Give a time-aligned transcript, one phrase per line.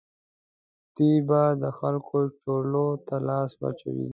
[0.95, 4.07] دوی به د خلکو چورولو ته لاس واچوي.